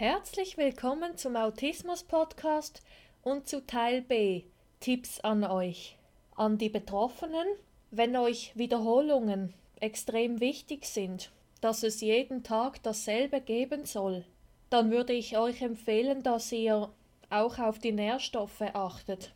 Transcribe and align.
Herzlich 0.00 0.56
willkommen 0.56 1.16
zum 1.16 1.34
Autismus 1.34 2.04
Podcast 2.04 2.82
und 3.24 3.48
zu 3.48 3.66
Teil 3.66 4.00
B 4.00 4.44
Tipps 4.78 5.18
an 5.18 5.42
euch. 5.42 5.96
An 6.36 6.56
die 6.56 6.68
Betroffenen, 6.68 7.48
wenn 7.90 8.16
euch 8.16 8.52
Wiederholungen 8.54 9.54
extrem 9.80 10.38
wichtig 10.38 10.84
sind, 10.84 11.32
dass 11.60 11.82
es 11.82 12.00
jeden 12.00 12.44
Tag 12.44 12.80
dasselbe 12.84 13.40
geben 13.40 13.86
soll, 13.86 14.24
dann 14.70 14.92
würde 14.92 15.14
ich 15.14 15.36
euch 15.36 15.62
empfehlen, 15.62 16.22
dass 16.22 16.52
ihr 16.52 16.90
auch 17.28 17.58
auf 17.58 17.80
die 17.80 17.90
Nährstoffe 17.90 18.62
achtet. 18.74 19.34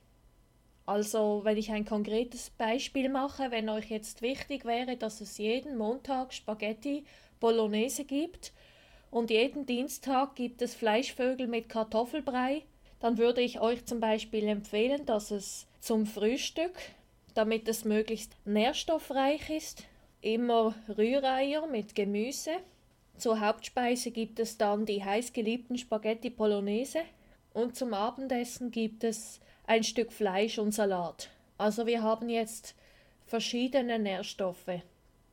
Also, 0.87 1.41
wenn 1.43 1.57
ich 1.57 1.73
ein 1.73 1.87
konkretes 1.87 2.51
Beispiel 2.51 3.09
mache, 3.09 3.51
wenn 3.51 3.69
euch 3.69 3.91
jetzt 3.91 4.23
wichtig 4.23 4.65
wäre, 4.65 4.97
dass 4.97 5.21
es 5.23 5.39
jeden 5.39 5.77
Montag 5.77 6.33
Spaghetti 6.33 7.05
Bolognese 7.41 8.05
gibt, 8.05 8.53
und 9.13 9.31
jeden 9.31 9.67
Dienstag 9.67 10.35
gibt 10.37 10.63
es 10.63 10.75
Fleischvögel 10.75 11.47
mit 11.47 11.69
Kartoffelbrei, 11.69 12.63
dann 12.99 13.19
würde 13.19 13.43
ich 13.43 13.61
euch 13.61 13.85
zum 13.85 14.01
Beispiel 14.01 14.49
empfehlen, 14.49 15.05
dass 15.05 15.31
es 15.31 15.67
zum 15.81 16.07
Frühstück, 16.07 16.73
damit 17.35 17.69
es 17.69 17.85
möglichst 17.85 18.35
nährstoffreich 18.47 19.51
ist, 19.51 19.85
immer 20.23 20.75
Rühreier 20.89 21.67
mit 21.67 21.95
Gemüse. 21.95 22.53
Zur 23.19 23.41
Hauptspeise 23.41 24.13
gibt 24.13 24.41
es 24.41 24.57
dann 24.57 24.87
die 24.87 25.05
heißgeliebten 25.05 25.77
Spaghetti 25.77 26.31
Bolognese 26.31 27.01
und 27.53 27.77
zum 27.77 27.93
Abendessen 27.93 28.71
gibt 28.71 29.05
es 29.05 29.41
ein 29.67 29.85
Stück 29.85 30.11
Fleisch 30.11 30.59
und 30.59 30.73
Salat. 30.73 31.29
Also 31.59 31.87
wir 31.87 32.03
haben 32.03 32.31
jetzt 32.31 32.75
verschiedene 33.27 33.99
Nährstoffe. 33.99 34.81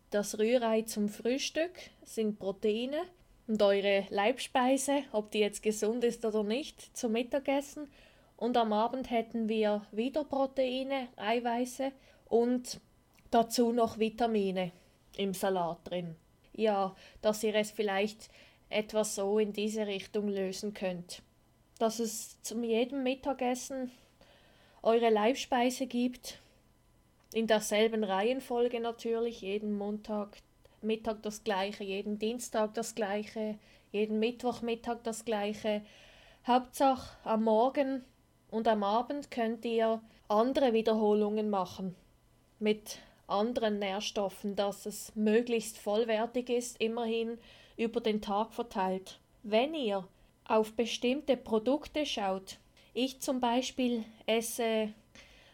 Das 0.09 0.37
Rührei 0.37 0.81
zum 0.81 1.07
Frühstück 1.07 1.71
sind 2.03 2.39
Proteine, 2.39 3.03
und 3.49 3.61
eure 3.63 4.05
Leibspeise, 4.11 5.03
ob 5.11 5.31
die 5.31 5.39
jetzt 5.39 5.63
gesund 5.63 6.03
ist 6.03 6.23
oder 6.23 6.43
nicht, 6.43 6.95
zum 6.95 7.13
Mittagessen. 7.13 7.89
Und 8.37 8.55
am 8.55 8.71
Abend 8.71 9.09
hätten 9.09 9.49
wir 9.49 9.85
wieder 9.91 10.23
Proteine, 10.23 11.07
Eiweiße 11.17 11.91
und 12.25 12.79
dazu 13.31 13.71
noch 13.71 13.97
Vitamine 13.97 14.71
im 15.17 15.33
Salat 15.33 15.79
drin. 15.83 16.15
Ja, 16.53 16.95
dass 17.23 17.43
ihr 17.43 17.55
es 17.55 17.71
vielleicht 17.71 18.29
etwas 18.69 19.15
so 19.15 19.39
in 19.39 19.51
diese 19.51 19.87
Richtung 19.87 20.27
lösen 20.27 20.75
könnt. 20.75 21.23
Dass 21.79 21.97
es 21.97 22.39
zum 22.43 22.63
jedem 22.63 23.01
Mittagessen 23.01 23.89
eure 24.83 25.09
Leibspeise 25.09 25.87
gibt, 25.87 26.39
in 27.33 27.47
derselben 27.47 28.03
Reihenfolge 28.03 28.79
natürlich, 28.79 29.41
jeden 29.41 29.75
Montag, 29.75 30.37
Mittag 30.81 31.21
das 31.23 31.43
gleiche, 31.43 31.83
jeden 31.83 32.19
Dienstag 32.19 32.73
das 32.73 32.95
gleiche, 32.95 33.57
jeden 33.91 34.19
Mittwochmittag 34.19 34.99
das 35.03 35.25
gleiche. 35.25 35.81
Hauptsache 36.45 37.17
am 37.23 37.43
Morgen 37.43 38.03
und 38.51 38.67
am 38.67 38.83
Abend 38.83 39.31
könnt 39.31 39.65
ihr 39.65 40.01
andere 40.27 40.73
Wiederholungen 40.73 41.49
machen 41.49 41.95
mit 42.59 42.99
anderen 43.27 43.79
Nährstoffen, 43.79 44.55
dass 44.55 44.85
es 44.85 45.15
möglichst 45.15 45.77
vollwertig 45.77 46.49
ist, 46.49 46.81
immerhin 46.81 47.37
über 47.77 48.01
den 48.01 48.21
Tag 48.21 48.53
verteilt. 48.53 49.19
Wenn 49.43 49.73
ihr 49.73 50.07
auf 50.45 50.73
bestimmte 50.73 51.37
Produkte 51.37 52.05
schaut, 52.05 52.57
ich 52.93 53.21
zum 53.21 53.39
Beispiel 53.39 54.03
esse 54.25 54.93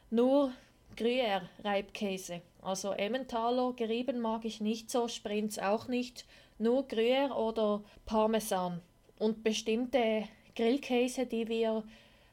nur 0.10 0.54
Gruyère-Reibkäse. 0.96 2.42
Also 2.66 2.94
Emmentaler 2.94 3.74
gerieben 3.74 4.20
mag 4.20 4.44
ich 4.44 4.60
nicht 4.60 4.90
so, 4.90 5.08
Sprints 5.08 5.60
auch 5.60 5.88
nicht, 5.88 6.26
nur 6.58 6.88
Gruyère 6.88 7.36
oder 7.36 7.84
Parmesan. 8.08 8.82
Und 9.20 9.44
bestimmte 9.44 10.24
Grillkäse, 10.56 11.28
die 11.28 11.48
wir 11.48 11.84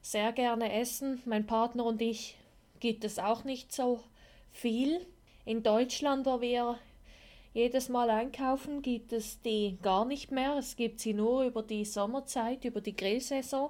sehr 0.00 0.32
gerne 0.32 0.72
essen, 0.72 1.20
mein 1.26 1.46
Partner 1.46 1.84
und 1.84 2.00
ich, 2.00 2.38
gibt 2.80 3.04
es 3.04 3.18
auch 3.18 3.44
nicht 3.44 3.72
so 3.72 4.00
viel. 4.52 5.06
In 5.44 5.62
Deutschland, 5.62 6.24
wo 6.24 6.40
wir 6.40 6.78
jedes 7.52 7.90
Mal 7.90 8.08
einkaufen, 8.08 8.80
gibt 8.80 9.12
es 9.12 9.42
die 9.42 9.76
gar 9.82 10.06
nicht 10.06 10.32
mehr. 10.32 10.56
Es 10.56 10.76
gibt 10.76 11.00
sie 11.00 11.12
nur 11.12 11.44
über 11.44 11.62
die 11.62 11.84
Sommerzeit, 11.84 12.64
über 12.64 12.80
die 12.80 12.96
Grillsaison. 12.96 13.68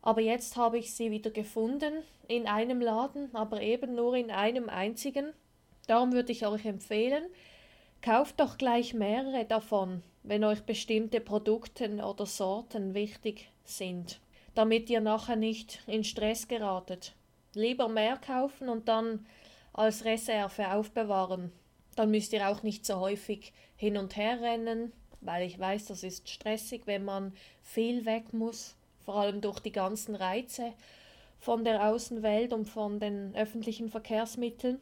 Aber 0.00 0.22
jetzt 0.22 0.56
habe 0.56 0.78
ich 0.78 0.94
sie 0.94 1.10
wieder 1.10 1.30
gefunden 1.30 1.92
in 2.26 2.46
einem 2.46 2.80
Laden, 2.80 3.28
aber 3.34 3.60
eben 3.60 3.94
nur 3.94 4.16
in 4.16 4.30
einem 4.30 4.70
einzigen. 4.70 5.34
Darum 5.92 6.14
würde 6.14 6.32
ich 6.32 6.46
euch 6.46 6.64
empfehlen, 6.64 7.22
kauft 8.00 8.40
doch 8.40 8.56
gleich 8.56 8.94
mehrere 8.94 9.44
davon, 9.44 10.02
wenn 10.22 10.42
euch 10.42 10.62
bestimmte 10.62 11.20
Produkte 11.20 11.86
oder 12.02 12.24
Sorten 12.24 12.94
wichtig 12.94 13.50
sind, 13.62 14.18
damit 14.54 14.88
ihr 14.88 15.02
nachher 15.02 15.36
nicht 15.36 15.82
in 15.86 16.02
Stress 16.02 16.48
geratet. 16.48 17.12
Lieber 17.52 17.88
mehr 17.88 18.16
kaufen 18.16 18.70
und 18.70 18.88
dann 18.88 19.26
als 19.74 20.06
Reserve 20.06 20.72
aufbewahren. 20.72 21.52
Dann 21.94 22.10
müsst 22.10 22.32
ihr 22.32 22.48
auch 22.48 22.62
nicht 22.62 22.86
so 22.86 22.98
häufig 22.98 23.52
hin 23.76 23.98
und 23.98 24.16
her 24.16 24.40
rennen, 24.40 24.94
weil 25.20 25.46
ich 25.46 25.58
weiß, 25.58 25.84
das 25.88 26.04
ist 26.04 26.26
stressig, 26.26 26.86
wenn 26.86 27.04
man 27.04 27.34
viel 27.60 28.06
weg 28.06 28.32
muss 28.32 28.76
vor 29.04 29.16
allem 29.16 29.42
durch 29.42 29.60
die 29.60 29.72
ganzen 29.72 30.14
Reize 30.14 30.72
von 31.38 31.66
der 31.66 31.86
Außenwelt 31.86 32.54
und 32.54 32.64
von 32.64 32.98
den 32.98 33.36
öffentlichen 33.36 33.90
Verkehrsmitteln. 33.90 34.80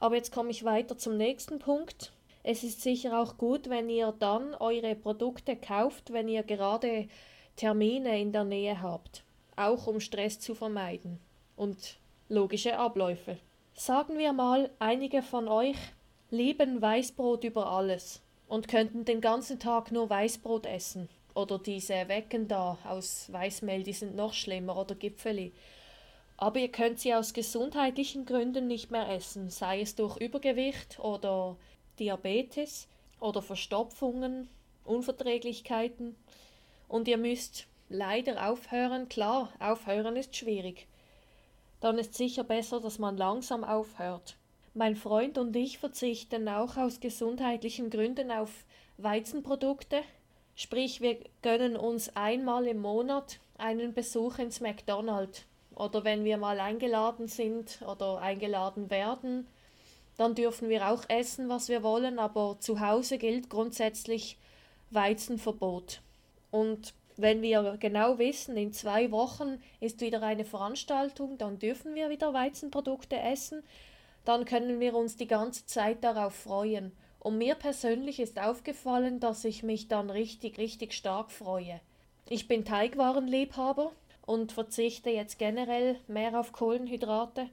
Aber 0.00 0.16
jetzt 0.16 0.32
komme 0.32 0.50
ich 0.50 0.64
weiter 0.64 0.96
zum 0.96 1.16
nächsten 1.16 1.58
Punkt. 1.58 2.12
Es 2.42 2.62
ist 2.62 2.82
sicher 2.82 3.20
auch 3.20 3.36
gut, 3.36 3.68
wenn 3.68 3.90
ihr 3.90 4.14
dann 4.18 4.54
eure 4.54 4.94
Produkte 4.94 5.56
kauft, 5.56 6.12
wenn 6.12 6.28
ihr 6.28 6.42
gerade 6.42 7.08
Termine 7.56 8.20
in 8.20 8.32
der 8.32 8.44
Nähe 8.44 8.80
habt, 8.80 9.24
auch 9.56 9.86
um 9.86 10.00
Stress 10.00 10.38
zu 10.38 10.54
vermeiden 10.54 11.18
und 11.56 11.98
logische 12.28 12.78
Abläufe. 12.78 13.38
Sagen 13.74 14.18
wir 14.18 14.32
mal, 14.32 14.70
einige 14.78 15.22
von 15.22 15.48
euch 15.48 15.76
lieben 16.30 16.80
Weißbrot 16.80 17.44
über 17.44 17.70
alles 17.70 18.22
und 18.48 18.68
könnten 18.68 19.04
den 19.04 19.20
ganzen 19.20 19.58
Tag 19.58 19.92
nur 19.92 20.08
Weißbrot 20.08 20.66
essen. 20.66 21.08
Oder 21.34 21.58
diese 21.58 22.08
Wecken 22.08 22.48
da 22.48 22.78
aus 22.84 23.32
Weißmehl, 23.32 23.82
die 23.84 23.92
sind 23.92 24.16
noch 24.16 24.32
schlimmer. 24.32 24.76
Oder 24.76 24.94
Gipfeli. 24.94 25.52
Aber 26.38 26.58
ihr 26.60 26.70
könnt 26.70 26.98
sie 26.98 27.14
aus 27.14 27.34
gesundheitlichen 27.34 28.24
Gründen 28.24 28.66
nicht 28.66 28.90
mehr 28.90 29.10
essen, 29.10 29.50
sei 29.50 29.82
es 29.82 29.94
durch 29.94 30.16
Übergewicht 30.16 30.98
oder 31.00 31.56
Diabetes 31.98 32.88
oder 33.20 33.42
Verstopfungen, 33.42 34.48
Unverträglichkeiten. 34.84 36.16
Und 36.88 37.08
ihr 37.08 37.18
müsst 37.18 37.66
leider 37.90 38.48
aufhören. 38.48 39.10
Klar, 39.10 39.52
aufhören 39.58 40.16
ist 40.16 40.34
schwierig. 40.34 40.86
Dann 41.80 41.98
ist 41.98 42.14
sicher 42.14 42.44
besser, 42.44 42.80
dass 42.80 42.98
man 42.98 43.18
langsam 43.18 43.64
aufhört. 43.64 44.36
Mein 44.72 44.96
Freund 44.96 45.36
und 45.36 45.54
ich 45.56 45.78
verzichten 45.78 46.48
auch 46.48 46.78
aus 46.78 47.00
gesundheitlichen 47.00 47.90
Gründen 47.90 48.30
auf 48.30 48.64
Weizenprodukte, 48.96 50.02
Sprich, 50.60 51.00
wir 51.00 51.18
gönnen 51.40 51.76
uns 51.76 52.16
einmal 52.16 52.66
im 52.66 52.80
Monat 52.80 53.38
einen 53.58 53.94
Besuch 53.94 54.40
ins 54.40 54.60
McDonald's. 54.60 55.46
Oder 55.78 56.02
wenn 56.02 56.24
wir 56.24 56.38
mal 56.38 56.58
eingeladen 56.58 57.28
sind 57.28 57.80
oder 57.82 58.18
eingeladen 58.18 58.90
werden, 58.90 59.46
dann 60.16 60.34
dürfen 60.34 60.68
wir 60.68 60.88
auch 60.90 61.04
essen, 61.08 61.48
was 61.48 61.68
wir 61.68 61.84
wollen, 61.84 62.18
aber 62.18 62.56
zu 62.58 62.80
Hause 62.80 63.16
gilt 63.16 63.48
grundsätzlich 63.48 64.38
Weizenverbot. 64.90 66.00
Und 66.50 66.94
wenn 67.16 67.42
wir 67.42 67.76
genau 67.78 68.18
wissen, 68.18 68.56
in 68.56 68.72
zwei 68.72 69.12
Wochen 69.12 69.62
ist 69.78 70.00
wieder 70.00 70.20
eine 70.22 70.44
Veranstaltung, 70.44 71.38
dann 71.38 71.60
dürfen 71.60 71.94
wir 71.94 72.10
wieder 72.10 72.34
Weizenprodukte 72.34 73.16
essen, 73.16 73.62
dann 74.24 74.44
können 74.44 74.80
wir 74.80 74.96
uns 74.96 75.16
die 75.16 75.28
ganze 75.28 75.64
Zeit 75.66 76.02
darauf 76.02 76.34
freuen. 76.34 76.90
Und 77.20 77.38
mir 77.38 77.54
persönlich 77.54 78.18
ist 78.18 78.40
aufgefallen, 78.40 79.20
dass 79.20 79.44
ich 79.44 79.62
mich 79.62 79.86
dann 79.86 80.10
richtig, 80.10 80.58
richtig 80.58 80.92
stark 80.92 81.30
freue. 81.30 81.80
Ich 82.28 82.48
bin 82.48 82.64
Teigwarenliebhaber 82.64 83.92
und 84.28 84.52
verzichte 84.52 85.08
jetzt 85.08 85.38
generell 85.38 85.96
mehr 86.06 86.38
auf 86.38 86.52
Kohlenhydrate. 86.52 87.48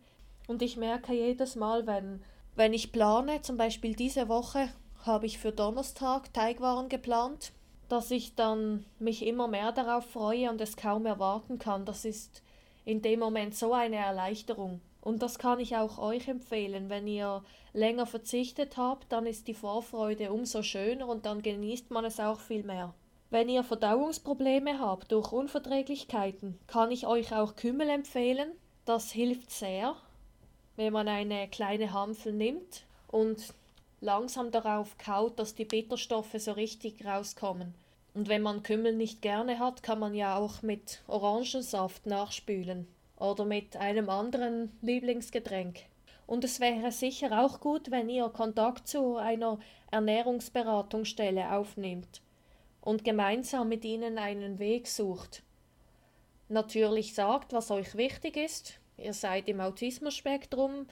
Und 0.46 0.62
ich 0.62 0.76
merke 0.76 1.14
jedes 1.14 1.56
Mal, 1.56 1.88
wenn, 1.88 2.22
wenn 2.56 2.74
ich 2.74 2.92
plane, 2.92 3.42
zum 3.42 3.56
Beispiel 3.56 3.96
diese 3.96 4.28
Woche 4.28 4.68
habe 5.06 5.26
ich 5.26 5.38
für 5.38 5.54
Donnerstag 5.54 6.34
Teigwaren 6.34 6.90
geplant, 6.90 7.54
dass 7.88 8.12
ich 8.12 8.36
dann 8.36 8.86
mich 9.00 9.26
immer 9.26 9.48
mehr 9.48 9.72
darauf 9.72 10.06
freue 10.06 10.50
und 10.50 10.60
es 10.60 10.76
kaum 10.76 11.06
erwarten 11.06 11.60
kann. 11.60 11.86
Das 11.86 12.04
ist 12.04 12.44
in 12.84 13.02
dem 13.02 13.22
Moment 13.22 13.56
so 13.56 13.72
eine 13.72 13.96
Erleichterung. 13.96 14.82
Und 15.00 15.22
das 15.22 15.40
kann 15.40 15.62
ich 15.62 15.78
auch 15.78 15.98
euch 15.98 16.28
empfehlen. 16.28 16.90
Wenn 16.90 17.08
ihr 17.08 17.42
länger 17.72 18.06
verzichtet 18.06 18.76
habt, 18.76 19.10
dann 19.14 19.26
ist 19.26 19.48
die 19.48 19.54
Vorfreude 19.54 20.34
umso 20.34 20.62
schöner 20.62 21.08
und 21.08 21.26
dann 21.26 21.42
genießt 21.42 21.90
man 21.92 22.04
es 22.04 22.20
auch 22.20 22.42
viel 22.42 22.64
mehr. 22.64 22.94
Wenn 23.36 23.50
ihr 23.50 23.66
Verdauungsprobleme 23.66 24.80
habt 24.80 25.12
durch 25.12 25.34
Unverträglichkeiten, 25.34 26.58
kann 26.68 26.90
ich 26.90 27.06
euch 27.06 27.36
auch 27.36 27.58
Kümmel 27.58 27.90
empfehlen. 27.90 28.50
Das 28.86 29.12
hilft 29.12 29.52
sehr, 29.52 29.98
wenn 30.78 30.94
man 30.94 31.10
eine 31.10 31.50
kleine 31.50 31.92
Hampfel 31.92 32.32
nimmt 32.32 32.86
und 33.10 33.54
langsam 34.00 34.52
darauf 34.52 34.98
kaut, 34.98 35.38
dass 35.38 35.54
die 35.54 35.66
Bitterstoffe 35.66 36.34
so 36.38 36.54
richtig 36.54 37.06
rauskommen. 37.06 37.74
Und 38.14 38.30
wenn 38.30 38.42
man 38.42 38.64
Kümmel 38.64 38.96
nicht 38.96 39.22
gerne 39.22 39.60
hat, 39.60 39.84
kann 39.84 40.00
man 40.00 40.16
ja 40.16 40.38
auch 40.38 40.62
mit 40.62 41.04
Orangensaft 41.06 42.06
nachspülen 42.06 42.88
oder 43.20 43.44
mit 43.44 43.76
einem 43.76 44.10
anderen 44.10 44.72
Lieblingsgetränk. 44.82 45.82
Und 46.26 46.46
es 46.46 46.62
wäre 46.62 46.94
sicher 46.94 47.44
auch 47.44 47.60
gut, 47.60 47.92
wenn 47.92 48.08
ihr 48.08 48.30
Kontakt 48.30 48.88
zu 48.88 49.18
einer 49.18 49.60
Ernährungsberatungsstelle 49.92 51.52
aufnehmt 51.52 52.22
und 52.86 53.04
gemeinsam 53.04 53.68
mit 53.68 53.84
ihnen 53.84 54.18
einen 54.18 54.60
Weg 54.60 54.88
sucht. 54.88 55.44
Natürlich 56.48 57.14
sagt, 57.14 57.52
was 57.52 57.72
euch 57.72 57.96
wichtig 57.96 58.38
ist. 58.38 58.80
Ihr 58.98 59.14
seid 59.14 59.50
im 59.50 59.60
Autismus-Spektrum, 59.60 60.88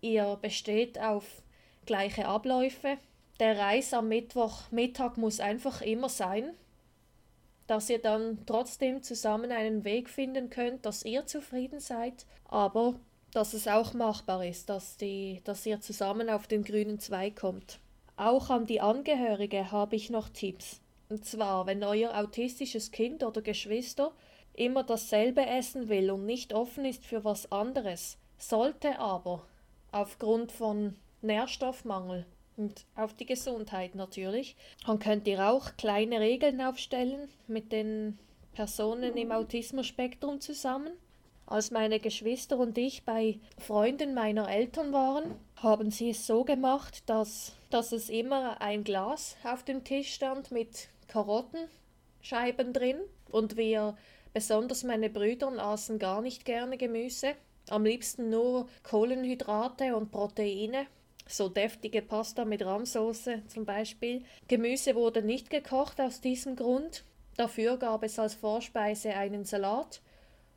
ihr 0.00 0.36
besteht 0.42 0.98
auf 0.98 1.42
gleiche 1.86 2.26
Abläufe. 2.26 2.96
Der 3.38 3.58
Reis 3.58 3.92
am 3.92 4.08
Mittwochmittag 4.08 5.16
muss 5.16 5.38
einfach 5.38 5.82
immer 5.82 6.08
sein, 6.08 6.54
dass 7.66 7.90
ihr 7.90 8.00
dann 8.00 8.44
trotzdem 8.46 9.02
zusammen 9.02 9.52
einen 9.52 9.84
Weg 9.84 10.08
finden 10.08 10.50
könnt, 10.50 10.86
dass 10.86 11.04
ihr 11.04 11.26
zufrieden 11.26 11.80
seid, 11.80 12.26
aber 12.48 12.98
dass 13.32 13.52
es 13.52 13.68
auch 13.68 13.92
machbar 13.92 14.44
ist, 14.46 14.70
dass, 14.70 14.96
die, 14.96 15.42
dass 15.44 15.66
ihr 15.66 15.80
zusammen 15.80 16.30
auf 16.30 16.46
den 16.46 16.64
grünen 16.64 16.98
Zweig 17.00 17.36
kommt. 17.36 17.80
Auch 18.16 18.48
an 18.48 18.64
die 18.64 18.80
Angehörige 18.80 19.72
habe 19.72 19.96
ich 19.96 20.08
noch 20.08 20.28
Tipps. 20.28 20.80
Und 21.14 21.24
zwar, 21.24 21.64
wenn 21.66 21.84
euer 21.84 22.12
autistisches 22.18 22.90
Kind 22.90 23.22
oder 23.22 23.40
Geschwister 23.40 24.10
immer 24.52 24.82
dasselbe 24.82 25.46
essen 25.46 25.88
will 25.88 26.10
und 26.10 26.26
nicht 26.26 26.52
offen 26.52 26.84
ist 26.84 27.06
für 27.06 27.22
was 27.22 27.52
anderes, 27.52 28.18
sollte 28.36 28.98
aber 28.98 29.46
aufgrund 29.92 30.50
von 30.50 30.96
Nährstoffmangel 31.22 32.26
und 32.56 32.84
auf 32.96 33.14
die 33.14 33.26
Gesundheit 33.26 33.94
natürlich. 33.94 34.56
Dann 34.84 34.98
könnt 34.98 35.28
ihr 35.28 35.48
auch 35.48 35.76
kleine 35.76 36.18
Regeln 36.18 36.60
aufstellen 36.60 37.28
mit 37.46 37.70
den 37.70 38.18
Personen 38.52 39.16
im 39.16 39.30
Autismus-Spektrum 39.30 40.40
zusammen. 40.40 40.94
Als 41.46 41.70
meine 41.70 42.00
Geschwister 42.00 42.58
und 42.58 42.76
ich 42.76 43.04
bei 43.04 43.38
Freunden 43.58 44.14
meiner 44.14 44.50
Eltern 44.50 44.92
waren, 44.92 45.36
haben 45.54 45.92
sie 45.92 46.10
es 46.10 46.26
so 46.26 46.42
gemacht, 46.42 47.04
dass, 47.06 47.52
dass 47.70 47.92
es 47.92 48.10
immer 48.10 48.60
ein 48.60 48.82
Glas 48.82 49.36
auf 49.44 49.62
dem 49.62 49.84
Tisch 49.84 50.12
stand 50.12 50.50
mit 50.50 50.88
Karottenscheiben 51.08 52.72
drin 52.72 52.98
und 53.30 53.56
wir, 53.56 53.96
besonders 54.32 54.84
meine 54.84 55.10
Brüder, 55.10 55.52
aßen 55.58 55.98
gar 55.98 56.22
nicht 56.22 56.44
gerne 56.44 56.76
Gemüse. 56.76 57.34
Am 57.68 57.84
liebsten 57.84 58.30
nur 58.30 58.68
Kohlenhydrate 58.82 59.96
und 59.96 60.10
Proteine 60.10 60.86
so 61.26 61.48
deftige 61.48 62.02
Pasta 62.02 62.44
mit 62.44 62.64
Rahmsoße 62.64 63.42
zum 63.48 63.64
Beispiel. 63.64 64.24
Gemüse 64.48 64.94
wurde 64.94 65.22
nicht 65.22 65.50
gekocht 65.50 66.00
aus 66.00 66.20
diesem 66.20 66.56
Grund. 66.56 67.04
Dafür 67.36 67.76
gab 67.78 68.02
es 68.04 68.18
als 68.18 68.34
Vorspeise 68.34 69.14
einen 69.14 69.44
Salat 69.44 70.00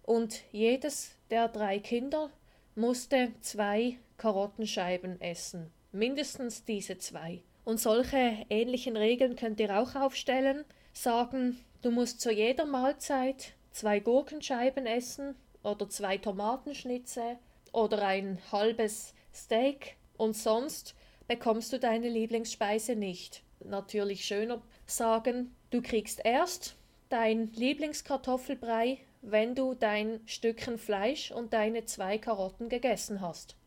und 0.03 0.43
jedes 0.51 1.11
der 1.29 1.47
drei 1.47 1.79
Kinder 1.79 2.29
musste 2.75 3.31
zwei 3.41 3.97
Karottenscheiben 4.17 5.19
essen. 5.21 5.71
Mindestens 5.91 6.63
diese 6.63 6.97
zwei. 6.97 7.41
Und 7.67 7.81
solche 7.81 8.45
ähnlichen 8.49 8.95
Regeln 8.95 9.35
könnt 9.35 9.59
ihr 9.59 9.77
auch 9.77 9.93
aufstellen. 9.93 10.63
Sagen, 10.93 11.59
du 11.81 11.91
musst 11.91 12.21
zu 12.21 12.31
jeder 12.31 12.65
Mahlzeit 12.65 13.55
zwei 13.71 13.99
Gurkenscheiben 13.99 14.85
essen 14.85 15.35
oder 15.63 15.89
zwei 15.89 16.17
Tomatenschnitze 16.17 17.37
oder 17.73 18.03
ein 18.03 18.39
halbes 18.53 19.13
Steak 19.33 19.97
und 20.15 20.37
sonst 20.37 20.95
bekommst 21.27 21.73
du 21.73 21.77
deine 21.77 22.07
Lieblingsspeise 22.07 22.95
nicht. 22.95 23.43
Natürlich 23.59 24.23
schöner 24.23 24.61
sagen, 24.85 25.53
du 25.69 25.81
kriegst 25.81 26.21
erst 26.23 26.77
dein 27.09 27.51
Lieblingskartoffelbrei, 27.51 28.99
wenn 29.21 29.55
du 29.55 29.73
dein 29.73 30.21
Stückchen 30.25 30.77
Fleisch 30.77 31.31
und 31.31 31.51
deine 31.51 31.83
zwei 31.83 32.17
Karotten 32.17 32.69
gegessen 32.69 33.19
hast. 33.19 33.57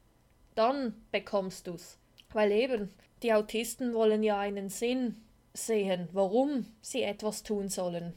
Dann 0.54 0.94
bekommst 1.12 1.66
du's. 1.66 1.98
Weil 2.32 2.52
eben, 2.52 2.90
die 3.22 3.32
Autisten 3.32 3.94
wollen 3.94 4.22
ja 4.22 4.38
einen 4.38 4.68
Sinn 4.68 5.16
sehen, 5.52 6.08
warum 6.12 6.66
sie 6.80 7.02
etwas 7.02 7.42
tun 7.42 7.68
sollen. 7.68 8.14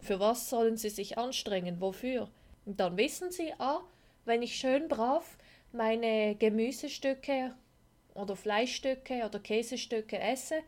Für 0.00 0.20
was 0.20 0.50
sollen 0.50 0.76
sie 0.76 0.90
sich 0.90 1.18
anstrengen? 1.18 1.80
Wofür? 1.80 2.30
Und 2.64 2.80
dann 2.80 2.96
wissen 2.96 3.30
sie, 3.30 3.52
ah, 3.58 3.80
wenn 4.24 4.42
ich 4.42 4.56
schön 4.56 4.88
brav 4.88 5.36
meine 5.72 6.34
Gemüsestücke 6.36 7.54
oder 8.14 8.36
Fleischstücke 8.36 9.24
oder 9.24 9.38
Käsestücke 9.38 10.18
esse, 10.18 10.62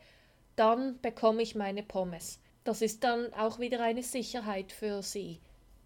dann 0.55 0.99
bekomme 1.01 1.41
ich 1.41 1.55
meine 1.55 1.83
Pommes. 1.83 2.39
Das 2.63 2.81
ist 2.81 3.03
dann 3.03 3.33
auch 3.33 3.59
wieder 3.59 3.81
eine 3.81 4.03
Sicherheit 4.03 4.71
für 4.71 5.01
sie. 5.01 5.39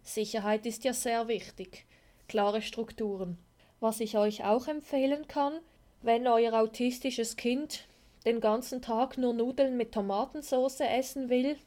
Sicherheit 0.03 0.65
ist 0.65 0.83
ja 0.83 0.93
sehr 0.93 1.27
wichtig. 1.27 1.85
Klare 2.27 2.61
Strukturen. 2.61 3.37
Was 3.79 3.99
ich 3.99 4.17
euch 4.17 4.43
auch 4.43 4.67
empfehlen 4.67 5.27
kann, 5.27 5.59
wenn 6.01 6.27
euer 6.27 6.53
autistisches 6.53 7.35
Kind 7.35 7.87
den 8.25 8.39
ganzen 8.39 8.81
Tag 8.81 9.17
nur 9.17 9.33
Nudeln 9.33 9.77
mit 9.77 9.91
Tomatensauce 9.91 10.81
essen 10.81 11.29
will, 11.29 11.57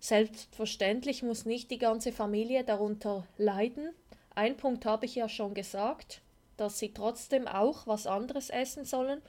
selbstverständlich 0.00 1.22
muss 1.22 1.44
nicht 1.44 1.70
die 1.70 1.78
ganze 1.78 2.12
Familie 2.12 2.64
darunter 2.64 3.26
leiden. 3.36 3.90
Ein 4.34 4.56
Punkt 4.56 4.86
habe 4.86 5.06
ich 5.06 5.14
ja 5.14 5.28
schon 5.28 5.54
gesagt 5.54 6.20
dass 6.56 6.78
sie 6.78 6.92
trotzdem 6.92 7.46
auch 7.46 7.86
was 7.86 8.06
anderes 8.06 8.50
essen 8.50 8.84
sollen. 8.84 9.22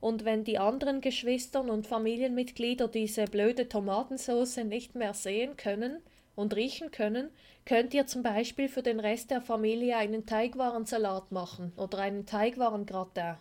Und 0.00 0.24
wenn 0.24 0.42
die 0.42 0.58
anderen 0.58 1.00
Geschwistern 1.00 1.70
und 1.70 1.86
Familienmitglieder 1.86 2.88
diese 2.88 3.26
blöde 3.26 3.68
Tomatensauce 3.68 4.56
nicht 4.58 4.96
mehr 4.96 5.14
sehen 5.14 5.56
können 5.56 5.98
und 6.34 6.56
riechen 6.56 6.90
können, 6.90 7.30
könnt 7.64 7.94
ihr 7.94 8.06
zum 8.08 8.24
Beispiel 8.24 8.68
für 8.68 8.82
den 8.82 8.98
Rest 8.98 9.30
der 9.30 9.40
Familie 9.40 9.96
einen 9.96 10.26
Teigwarensalat 10.26 11.30
machen 11.30 11.72
oder 11.76 11.98
einen 11.98 12.26
Teigwarengratin. 12.26 13.36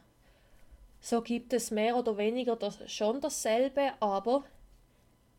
So 1.02 1.22
gibt 1.22 1.52
es 1.52 1.72
mehr 1.72 1.98
oder 1.98 2.18
weniger 2.18 2.56
das, 2.56 2.80
schon 2.92 3.20
dasselbe, 3.22 3.92
aber 4.00 4.44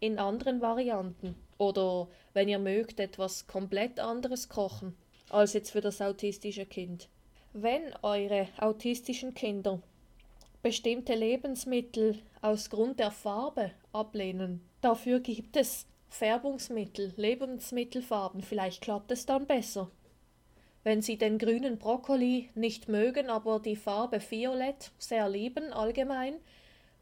in 0.00 0.18
anderen 0.18 0.60
Varianten. 0.60 1.36
Oder 1.56 2.08
wenn 2.34 2.48
ihr 2.48 2.58
mögt, 2.58 2.98
etwas 2.98 3.46
komplett 3.46 4.00
anderes 4.00 4.48
kochen 4.48 4.96
als 5.30 5.52
jetzt 5.52 5.70
für 5.70 5.80
das 5.80 6.02
autistische 6.02 6.66
Kind. 6.66 7.08
Wenn 7.52 7.94
eure 8.02 8.48
autistischen 8.58 9.34
Kinder 9.34 9.80
bestimmte 10.62 11.14
Lebensmittel 11.14 12.18
aus 12.40 12.68
Grund 12.68 12.98
der 12.98 13.12
Farbe 13.12 13.70
ablehnen, 13.92 14.68
dafür 14.80 15.20
gibt 15.20 15.56
es 15.56 15.86
Färbungsmittel, 16.08 17.14
Lebensmittelfarben, 17.16 18.42
vielleicht 18.42 18.82
klappt 18.82 19.12
es 19.12 19.24
dann 19.24 19.46
besser. 19.46 19.90
Wenn 20.84 21.00
Sie 21.00 21.16
den 21.16 21.38
grünen 21.38 21.78
Brokkoli 21.78 22.50
nicht 22.54 22.88
mögen, 22.88 23.30
aber 23.30 23.60
die 23.60 23.76
Farbe 23.76 24.20
Violett 24.20 24.90
sehr 24.98 25.28
lieben 25.28 25.72
allgemein, 25.72 26.34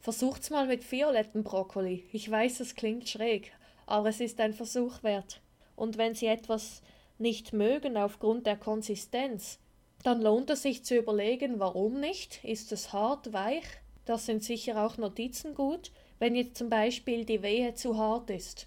versucht's 0.00 0.50
mal 0.50 0.66
mit 0.66 0.90
violetten 0.90 1.44
Brokkoli. 1.44 2.04
Ich 2.12 2.30
weiß, 2.30 2.60
es 2.60 2.74
klingt 2.74 3.08
schräg, 3.08 3.52
aber 3.86 4.10
es 4.10 4.20
ist 4.20 4.38
ein 4.40 4.52
Versuch 4.52 5.02
wert. 5.02 5.40
Und 5.76 5.96
wenn 5.96 6.14
Sie 6.14 6.26
etwas 6.26 6.82
nicht 7.18 7.54
mögen 7.54 7.96
aufgrund 7.96 8.46
der 8.46 8.56
Konsistenz, 8.56 9.58
dann 10.02 10.20
lohnt 10.20 10.50
es 10.50 10.62
sich 10.62 10.84
zu 10.84 10.96
überlegen, 10.96 11.58
warum 11.58 12.00
nicht. 12.00 12.44
Ist 12.44 12.72
es 12.72 12.92
hart, 12.92 13.32
weich? 13.32 13.64
Das 14.04 14.26
sind 14.26 14.42
sicher 14.42 14.84
auch 14.84 14.96
Notizen 14.96 15.54
gut. 15.54 15.90
Wenn 16.18 16.34
jetzt 16.34 16.56
zum 16.56 16.68
Beispiel 16.68 17.24
die 17.24 17.42
Wehe 17.42 17.74
zu 17.74 17.96
hart 17.96 18.28
ist, 18.30 18.66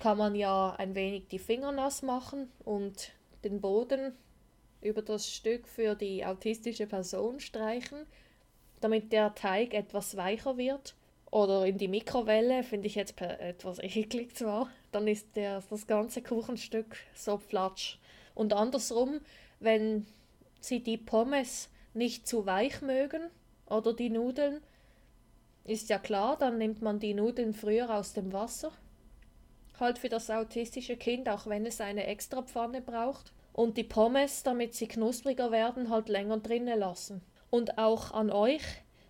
kann 0.00 0.18
man 0.18 0.34
ja 0.34 0.74
ein 0.76 0.94
wenig 0.94 1.28
die 1.28 1.38
Finger 1.38 1.72
nass 1.72 2.02
machen 2.02 2.50
und 2.64 3.12
den 3.44 3.60
Boden 3.60 4.12
über 4.80 5.02
das 5.02 5.30
Stück 5.30 5.66
für 5.66 5.94
die 5.94 6.24
autistische 6.24 6.86
Person 6.86 7.40
streichen, 7.40 8.06
damit 8.80 9.12
der 9.12 9.34
Teig 9.34 9.74
etwas 9.74 10.16
weicher 10.16 10.56
wird. 10.56 10.94
Oder 11.30 11.66
in 11.66 11.78
die 11.78 11.88
Mikrowelle, 11.88 12.62
finde 12.62 12.86
ich 12.86 12.94
jetzt 12.94 13.20
etwas 13.20 13.78
eklig 13.82 14.36
zwar, 14.36 14.70
dann 14.92 15.08
ist 15.08 15.34
der, 15.36 15.62
das 15.68 15.86
ganze 15.86 16.22
Kuchenstück 16.22 16.96
so 17.14 17.38
flatsch. 17.38 17.98
Und 18.34 18.52
andersrum, 18.52 19.20
wenn 19.58 20.06
sie 20.60 20.80
die 20.80 20.98
Pommes 20.98 21.70
nicht 21.92 22.28
zu 22.28 22.46
weich 22.46 22.82
mögen 22.82 23.22
oder 23.66 23.94
die 23.94 24.10
Nudeln, 24.10 24.60
ist 25.64 25.88
ja 25.88 25.98
klar, 25.98 26.36
dann 26.36 26.58
nimmt 26.58 26.82
man 26.82 27.00
die 27.00 27.14
Nudeln 27.14 27.54
früher 27.54 27.94
aus 27.94 28.12
dem 28.12 28.32
Wasser. 28.32 28.70
Halt 29.80 29.98
für 29.98 30.08
das 30.08 30.30
autistische 30.30 30.96
Kind, 30.96 31.28
auch 31.28 31.46
wenn 31.46 31.66
es 31.66 31.80
eine 31.80 32.06
extra 32.06 32.42
Pfanne 32.42 32.80
braucht. 32.80 33.32
Und 33.52 33.76
die 33.76 33.84
Pommes, 33.84 34.42
damit 34.42 34.74
sie 34.74 34.88
knuspriger 34.88 35.50
werden, 35.50 35.90
halt 35.90 36.08
länger 36.08 36.38
drinnen 36.38 36.78
lassen. 36.78 37.22
Und 37.50 37.78
auch 37.78 38.12
an 38.12 38.30
euch, 38.30 38.64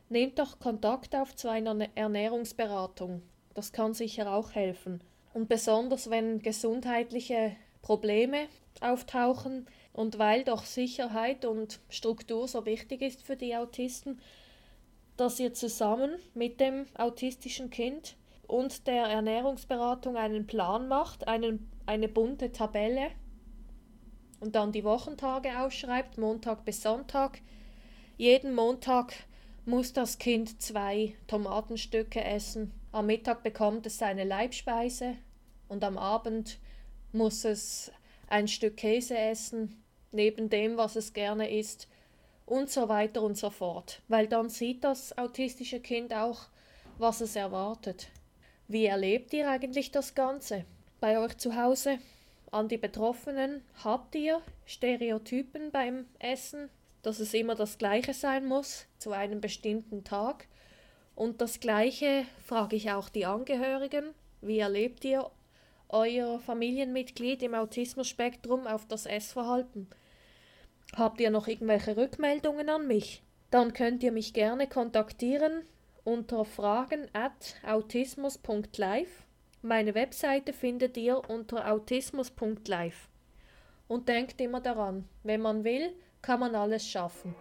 nehmt 0.08 0.38
doch 0.38 0.58
Kontakt 0.58 1.14
auf 1.14 1.34
zu 1.34 1.48
einer 1.48 1.88
Ernährungsberatung. 1.94 3.22
Das 3.54 3.72
kann 3.72 3.94
sicher 3.94 4.32
auch 4.32 4.52
helfen. 4.52 5.00
Und 5.32 5.48
besonders 5.48 6.10
wenn 6.10 6.40
gesundheitliche 6.40 7.56
Probleme 7.82 8.46
auftauchen, 8.80 9.66
und 9.94 10.18
weil 10.18 10.42
doch 10.42 10.64
Sicherheit 10.64 11.44
und 11.44 11.80
Struktur 11.88 12.46
so 12.48 12.66
wichtig 12.66 13.00
ist 13.00 13.22
für 13.22 13.36
die 13.36 13.56
Autisten, 13.56 14.20
dass 15.16 15.38
ihr 15.38 15.54
zusammen 15.54 16.16
mit 16.34 16.60
dem 16.60 16.86
autistischen 16.94 17.70
Kind 17.70 18.16
und 18.54 18.86
der 18.86 19.06
Ernährungsberatung 19.06 20.16
einen 20.16 20.46
Plan 20.46 20.86
macht, 20.86 21.26
einen, 21.26 21.68
eine 21.86 22.08
bunte 22.08 22.52
Tabelle 22.52 23.10
und 24.38 24.54
dann 24.54 24.70
die 24.70 24.84
Wochentage 24.84 25.58
ausschreibt, 25.58 26.18
Montag 26.18 26.64
bis 26.64 26.80
Sonntag. 26.80 27.40
Jeden 28.16 28.54
Montag 28.54 29.12
muss 29.64 29.92
das 29.92 30.18
Kind 30.18 30.62
zwei 30.62 31.16
Tomatenstücke 31.26 32.22
essen. 32.22 32.70
Am 32.92 33.06
Mittag 33.06 33.42
bekommt 33.42 33.86
es 33.86 33.98
seine 33.98 34.22
Leibspeise 34.22 35.16
und 35.66 35.82
am 35.82 35.98
Abend 35.98 36.60
muss 37.10 37.44
es 37.44 37.90
ein 38.28 38.46
Stück 38.46 38.76
Käse 38.76 39.18
essen, 39.18 39.82
neben 40.12 40.48
dem, 40.48 40.76
was 40.76 40.94
es 40.94 41.12
gerne 41.12 41.50
isst 41.50 41.88
und 42.46 42.70
so 42.70 42.88
weiter 42.88 43.20
und 43.22 43.36
so 43.36 43.50
fort. 43.50 44.00
Weil 44.06 44.28
dann 44.28 44.48
sieht 44.48 44.84
das 44.84 45.18
autistische 45.18 45.80
Kind 45.80 46.14
auch, 46.14 46.42
was 46.98 47.20
es 47.20 47.34
erwartet. 47.34 48.12
Wie 48.66 48.86
erlebt 48.86 49.34
ihr 49.34 49.50
eigentlich 49.50 49.90
das 49.90 50.14
Ganze? 50.14 50.64
Bei 50.98 51.18
euch 51.18 51.36
zu 51.36 51.54
Hause? 51.54 51.98
An 52.50 52.68
die 52.68 52.78
Betroffenen, 52.78 53.62
habt 53.82 54.14
ihr 54.14 54.40
Stereotypen 54.64 55.70
beim 55.70 56.06
Essen, 56.18 56.70
dass 57.02 57.20
es 57.20 57.34
immer 57.34 57.56
das 57.56 57.76
gleiche 57.76 58.14
sein 58.14 58.46
muss 58.46 58.86
zu 58.98 59.12
einem 59.12 59.42
bestimmten 59.42 60.02
Tag? 60.02 60.48
Und 61.14 61.42
das 61.42 61.60
gleiche 61.60 62.24
frage 62.42 62.76
ich 62.76 62.90
auch 62.90 63.10
die 63.10 63.26
Angehörigen. 63.26 64.14
Wie 64.40 64.60
erlebt 64.60 65.04
ihr 65.04 65.30
euer 65.90 66.38
Familienmitglied 66.40 67.42
im 67.42 67.54
Autismus-Spektrum 67.54 68.66
auf 68.66 68.86
das 68.86 69.04
Essverhalten? 69.04 69.88
Habt 70.96 71.20
ihr 71.20 71.30
noch 71.30 71.48
irgendwelche 71.48 71.98
Rückmeldungen 71.98 72.70
an 72.70 72.86
mich? 72.86 73.22
Dann 73.50 73.74
könnt 73.74 74.02
ihr 74.02 74.12
mich 74.12 74.32
gerne 74.32 74.66
kontaktieren 74.68 75.64
unter 76.04 76.44
fragen 76.44 77.08
at 77.12 77.56
autismus.live. 77.66 79.24
Meine 79.62 79.94
Webseite 79.94 80.52
findet 80.52 80.96
ihr 80.96 81.28
unter 81.28 81.70
autismus.live. 81.70 83.08
Und 83.88 84.08
denkt 84.08 84.40
immer 84.40 84.60
daran, 84.60 85.08
wenn 85.22 85.40
man 85.40 85.64
will, 85.64 85.94
kann 86.22 86.40
man 86.40 86.54
alles 86.54 86.86
schaffen. 86.86 87.34